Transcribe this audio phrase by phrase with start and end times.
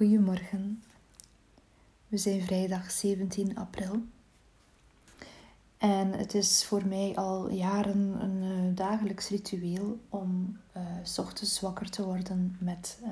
[0.00, 0.82] Goedemorgen.
[2.08, 4.02] We zijn vrijdag 17 april.
[5.78, 11.60] En het is voor mij al jaren een uh, dagelijks ritueel om uh, s ochtends
[11.60, 13.10] wakker te worden met uh,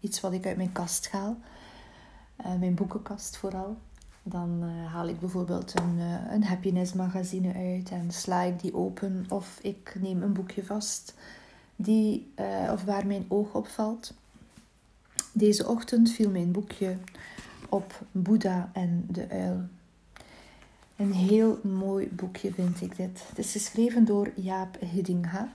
[0.00, 1.36] iets wat ik uit mijn kast haal.
[2.58, 3.76] mijn boekenkast vooral.
[4.22, 5.98] Dan haal ik bijvoorbeeld een,
[6.32, 9.26] een happiness magazine uit en sla ik die open.
[9.28, 11.14] Of ik neem een boekje vast
[11.76, 12.32] die,
[12.72, 14.14] of waar mijn oog op valt.
[15.38, 16.96] Deze ochtend viel mijn boekje
[17.68, 19.68] op Boeddha en de uil.
[20.96, 23.22] Een heel mooi boekje vind ik dit.
[23.28, 25.52] Het is geschreven door Jaap Hiddinga.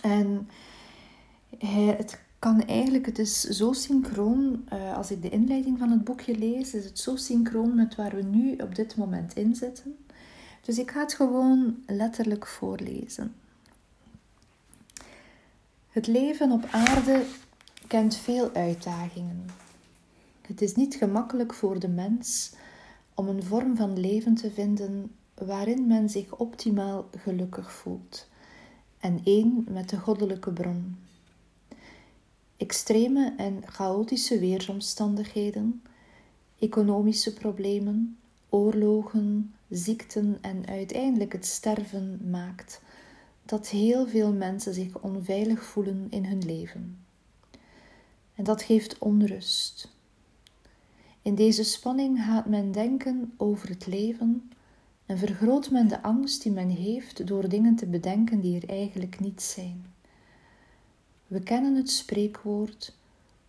[0.00, 0.48] En
[1.96, 6.38] het kan eigenlijk, het is zo synchroon, uh, als ik de inleiding van het boekje
[6.38, 9.96] lees, is het zo synchroon met waar we nu op dit moment in zitten.
[10.62, 13.34] Dus ik ga het gewoon letterlijk voorlezen.
[15.90, 17.24] Het leven op aarde
[17.86, 19.44] kent veel uitdagingen.
[20.40, 22.52] Het is niet gemakkelijk voor de mens
[23.14, 28.28] om een vorm van leven te vinden waarin men zich optimaal gelukkig voelt
[28.98, 30.96] en één met de goddelijke bron.
[32.56, 35.82] Extreme en chaotische weersomstandigheden,
[36.58, 38.18] economische problemen,
[38.48, 42.80] oorlogen, ziekten en uiteindelijk het sterven maakt
[43.44, 47.05] dat heel veel mensen zich onveilig voelen in hun leven.
[48.36, 49.94] En dat geeft onrust.
[51.22, 54.50] In deze spanning gaat men denken over het leven
[55.06, 59.20] en vergroot men de angst die men heeft door dingen te bedenken die er eigenlijk
[59.20, 59.86] niet zijn.
[61.26, 62.96] We kennen het spreekwoord: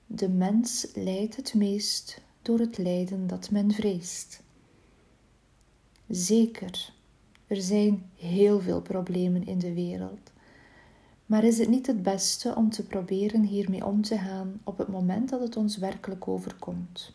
[0.06, 4.44] de mens lijdt het meest door het lijden dat men vreest.
[6.08, 6.94] Zeker,
[7.48, 10.32] er zijn heel veel problemen in de wereld.
[11.28, 14.88] Maar is het niet het beste om te proberen hiermee om te gaan op het
[14.88, 17.12] moment dat het ons werkelijk overkomt?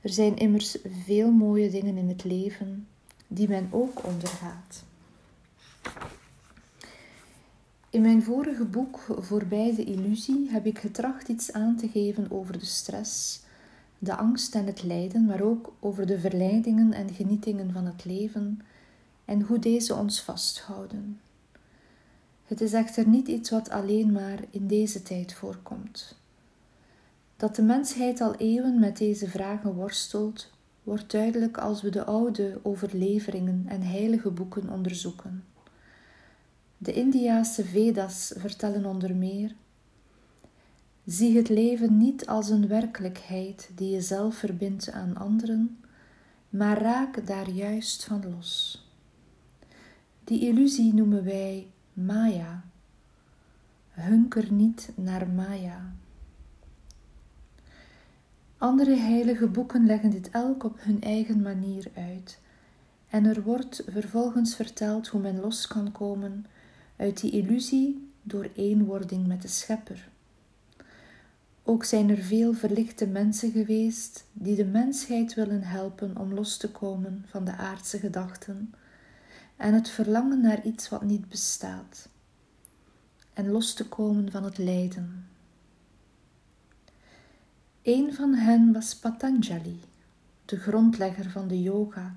[0.00, 2.86] Er zijn immers veel mooie dingen in het leven
[3.26, 4.84] die men ook ondergaat.
[7.90, 12.58] In mijn vorige boek Voorbij de illusie heb ik getracht iets aan te geven over
[12.58, 13.40] de stress,
[13.98, 18.60] de angst en het lijden, maar ook over de verleidingen en genietingen van het leven
[19.24, 21.20] en hoe deze ons vasthouden.
[22.44, 26.18] Het is echter niet iets wat alleen maar in deze tijd voorkomt.
[27.36, 30.50] Dat de mensheid al eeuwen met deze vragen worstelt,
[30.82, 35.44] wordt duidelijk als we de oude overleveringen en heilige boeken onderzoeken.
[36.78, 39.54] De Indiaanse Vedas vertellen onder meer:
[41.04, 45.78] Zie het leven niet als een werkelijkheid die je zelf verbindt aan anderen,
[46.48, 48.82] maar raak daar juist van los.
[50.24, 52.64] Die illusie noemen wij Maya.
[53.90, 55.92] Hunker niet naar Maya.
[58.58, 62.38] Andere heilige boeken leggen dit elk op hun eigen manier uit.
[63.08, 66.46] En er wordt vervolgens verteld hoe men los kan komen
[66.96, 70.08] uit die illusie door eenwording met de Schepper.
[71.62, 76.70] Ook zijn er veel verlichte mensen geweest die de mensheid willen helpen om los te
[76.70, 78.74] komen van de aardse gedachten
[79.56, 82.08] en het verlangen naar iets wat niet bestaat,
[83.32, 85.26] en los te komen van het lijden.
[87.82, 89.80] Een van hen was Patanjali,
[90.44, 92.16] de grondlegger van de yoga,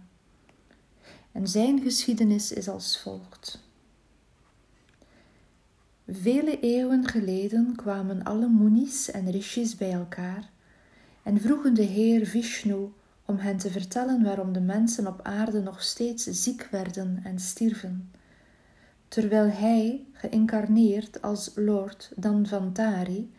[1.31, 3.65] en zijn geschiedenis is als volgt.
[6.07, 10.49] Vele eeuwen geleden kwamen alle munis en rishis bij elkaar
[11.23, 12.91] en vroegen de Heer Vishnu
[13.27, 18.11] om hen te vertellen waarom de mensen op aarde nog steeds ziek werden en stierven,
[19.07, 23.31] terwijl hij, geïncarneerd als Lord Danvantari,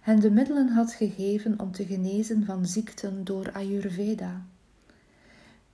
[0.00, 4.42] hen de middelen had gegeven om te genezen van ziekten door Ayurveda.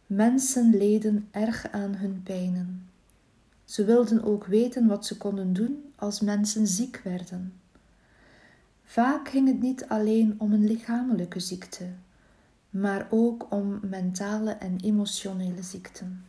[0.06, 2.88] Mensen leden erg aan hun pijnen.
[3.64, 7.52] Ze wilden ook weten wat ze konden doen als mensen ziek werden.
[8.84, 11.84] Vaak ging het niet alleen om een lichamelijke ziekte,
[12.74, 16.24] maar ook om mentale en emotionele ziekten.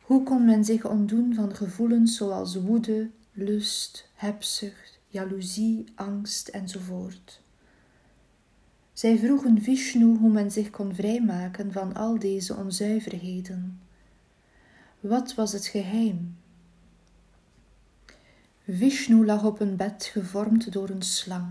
[0.00, 7.40] Hoe kon men zich ontdoen van gevoelens zoals woede, lust, hebzucht, jaloezie, angst enzovoort?
[8.92, 13.80] Zij vroegen Vishnu hoe men zich kon vrijmaken van al deze onzuiverheden.
[15.00, 16.36] Wat was het geheim?
[18.68, 21.48] Vishnu lag op een bed gevormd door een slang.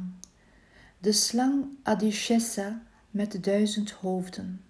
[1.00, 2.82] De slang Adishesa
[3.12, 4.62] met duizend hoofden.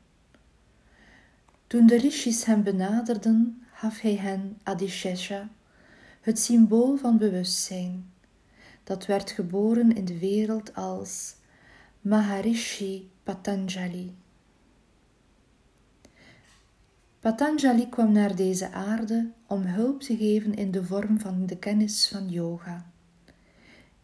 [1.68, 5.50] Toen de rishis hem benaderden, gaf hij hen Adishesha,
[6.22, 8.12] het symbool van bewustzijn,
[8.84, 11.36] dat werd geboren in de wereld als
[12.02, 14.16] Maharishi Patanjali.
[17.20, 22.08] Patanjali kwam naar deze aarde om hulp te geven in de vorm van de kennis
[22.08, 22.92] van yoga.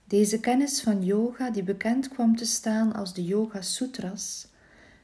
[0.08, 4.48] Deze kennis van yoga, die bekend kwam te staan als de Yoga Sutras,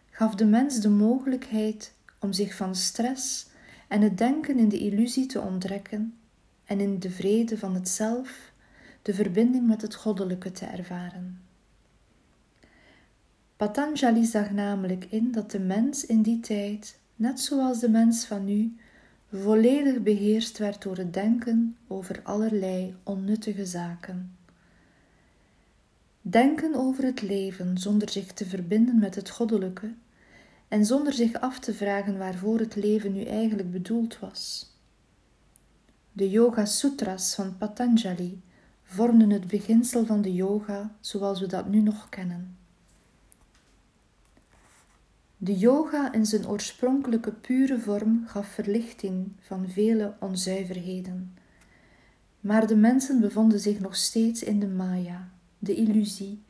[0.09, 3.47] gaf de mens de mogelijkheid om zich van stress
[3.87, 6.13] en het denken in de illusie te onttrekken
[6.65, 8.51] en in de vrede van het zelf
[9.01, 11.41] de verbinding met het goddelijke te ervaren.
[13.57, 18.45] Patanjali zag namelijk in dat de mens in die tijd, net zoals de mens van
[18.45, 18.77] nu,
[19.31, 24.41] volledig beheerst werd door het denken over allerlei onnuttige zaken.
[26.25, 29.93] Denken over het leven zonder zich te verbinden met het goddelijke
[30.67, 34.71] en zonder zich af te vragen waarvoor het leven nu eigenlijk bedoeld was.
[36.11, 38.41] De Yoga Sutras van Patanjali
[38.83, 42.57] vormden het beginsel van de yoga zoals we dat nu nog kennen.
[45.37, 51.33] De yoga in zijn oorspronkelijke pure vorm gaf verlichting van vele onzuiverheden.
[52.39, 55.32] Maar de mensen bevonden zich nog steeds in de maya,
[55.63, 56.43] de illusie,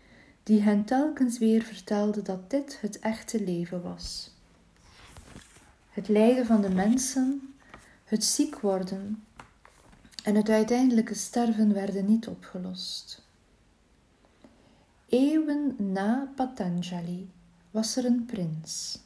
[0.44, 4.32] die hen telkens weer vertelde dat dit het echte leven was.
[5.90, 7.54] Het lijden van de mensen,
[8.04, 9.24] het ziek worden
[10.24, 13.22] en het uiteindelijke sterven werden niet opgelost.
[15.10, 17.30] Eeuwen na Patanjali
[17.72, 19.00] was er een prins,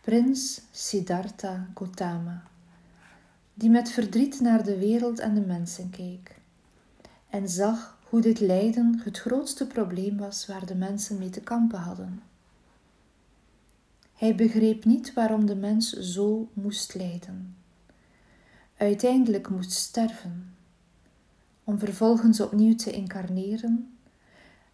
[0.00, 2.42] prins Siddhartha Gautama,
[3.54, 6.36] die met verdriet naar de wereld en de mensen keek
[7.30, 11.78] en zag hoe dit lijden het grootste probleem was waar de mensen mee te kampen
[11.78, 12.22] hadden.
[14.14, 17.56] Hij begreep niet waarom de mens zo moest lijden,
[18.76, 20.54] uiteindelijk moest sterven,
[21.64, 23.98] om vervolgens opnieuw te incarneren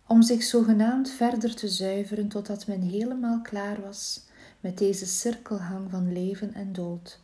[0.07, 4.23] om zich zogenaamd verder te zuiveren totdat men helemaal klaar was
[4.61, 7.21] met deze cirkelhang van leven en dood,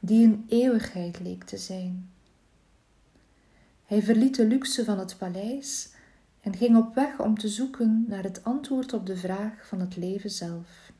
[0.00, 2.10] die een eeuwigheid leek te zijn.
[3.88, 5.92] Hij verliet de luxe van het paleis
[6.40, 9.96] en ging op weg om te zoeken naar het antwoord op de vraag van het
[9.96, 10.92] leven zelf.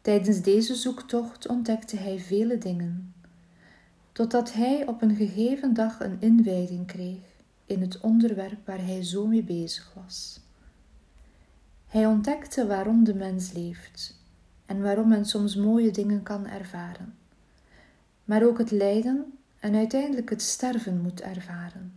[0.00, 3.14] Tijdens deze zoektocht ontdekte hij vele dingen,
[4.12, 9.26] totdat hij op een gegeven dag een inwijding kreeg in het onderwerp waar hij zo
[9.26, 10.40] mee bezig was.
[11.86, 14.22] Hij ontdekte waarom de mens leeft
[14.66, 17.14] en waarom men soms mooie dingen kan ervaren,
[18.24, 21.92] maar ook het lijden en uiteindelijk het sterven moet ervaren.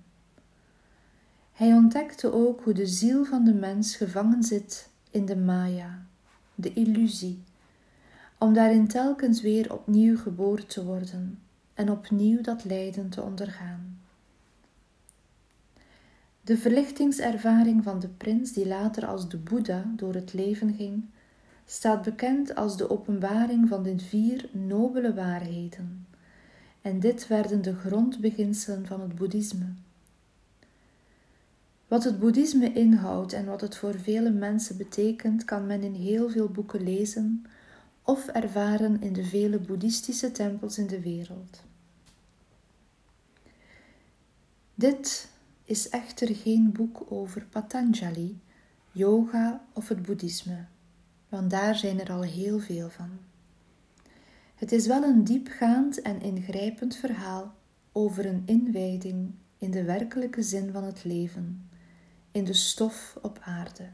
[1.52, 6.06] Hij ontdekte ook hoe de ziel van de mens gevangen zit in de Maya,
[6.56, 7.44] de illusie,
[8.38, 11.40] om daarin telkens weer opnieuw geboren te worden
[11.74, 14.00] en opnieuw dat lijden te ondergaan.
[16.42, 21.06] De verlichtingservaring van de prins, die later als de Boeddha door het leven ging,
[21.66, 26.08] staat bekend als de openbaring van de vier nobele waarheden.
[26.84, 29.66] En dit werden de grondbeginselen van het boeddhisme.
[31.88, 36.30] Wat het boeddhisme inhoudt en wat het voor vele mensen betekent, kan men in heel
[36.30, 37.46] veel boeken lezen
[38.02, 41.64] of ervaren in de vele boeddhistische tempels in de wereld.
[44.76, 45.30] Dit
[45.66, 48.40] is echter geen boek over Patanjali,
[48.92, 50.66] yoga of het boeddhisme,
[51.30, 53.10] want daar zijn er al heel veel van.
[54.56, 57.56] Het is wel een diepgaand en ingrijpend verhaal
[57.92, 61.70] over een inwijding in de werkelijke zin van het leven,
[62.32, 63.90] in de stof op aarde.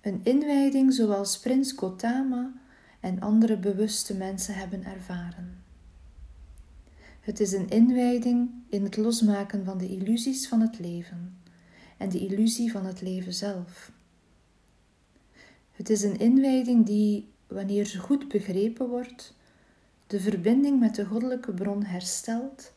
[0.00, 2.52] Een inwijding zoals prins Gotama
[3.00, 5.64] en andere bewuste mensen hebben ervaren.
[7.20, 11.38] Het is een inwijding in het losmaken van de illusies van het leven
[11.96, 13.92] en de illusie van het leven zelf.
[15.72, 19.34] Het is een inwijding die, wanneer ze goed begrepen wordt,
[20.06, 22.72] de verbinding met de goddelijke bron herstelt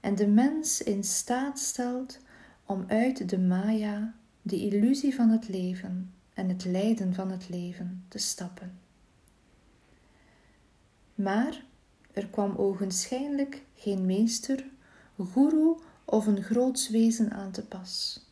[0.00, 2.18] en de mens in staat stelt
[2.66, 8.04] om uit de Maya, de illusie van het leven en het lijden van het leven,
[8.08, 8.78] te stappen.
[11.14, 11.64] Maar
[12.12, 14.64] er kwam ogenschijnlijk geen meester,
[15.32, 18.24] guru of een groots wezen aan te pas.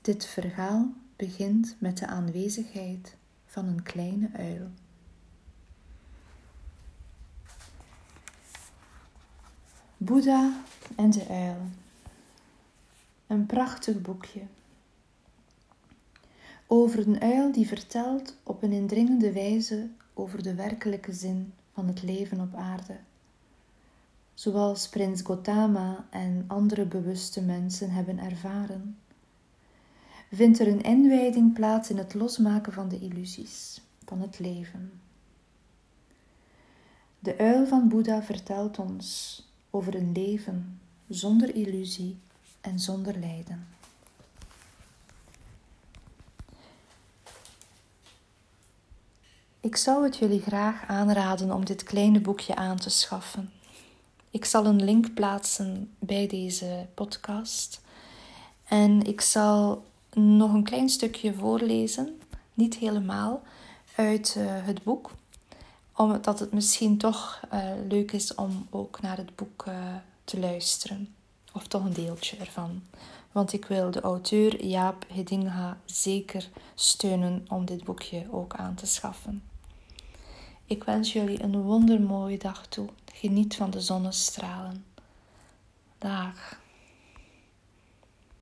[0.00, 3.16] Dit verhaal begint met de aanwezigheid
[3.56, 4.68] van een kleine uil.
[9.96, 10.62] Boeddha
[10.96, 11.56] en de uil.
[13.26, 14.40] Een prachtig boekje.
[16.66, 22.02] Over een uil die vertelt op een indringende wijze over de werkelijke zin van het
[22.02, 22.96] leven op aarde.
[24.34, 28.98] Zoals prins Gotama en andere bewuste mensen hebben ervaren.
[30.32, 35.00] Vindt er een inwijding plaats in het losmaken van de illusies van het leven.
[37.18, 42.18] De uil van Boeddha vertelt ons over een leven zonder illusie
[42.60, 43.66] en zonder lijden.
[49.60, 53.50] Ik zou het jullie graag aanraden om dit kleine boekje aan te schaffen.
[54.30, 57.80] Ik zal een link plaatsen bij deze podcast.
[58.64, 59.84] En ik zal
[60.16, 62.20] nog een klein stukje voorlezen,
[62.54, 63.42] niet helemaal,
[63.96, 65.10] uit uh, het boek.
[65.96, 69.74] Omdat het misschien toch uh, leuk is om ook naar het boek uh,
[70.24, 71.14] te luisteren.
[71.52, 72.82] Of toch een deeltje ervan.
[73.32, 78.86] Want ik wil de auteur Jaap Hedinga zeker steunen om dit boekje ook aan te
[78.86, 79.42] schaffen.
[80.66, 82.88] Ik wens jullie een wondermooie dag toe.
[83.12, 84.84] Geniet van de zonnestralen.
[85.98, 86.64] Dag.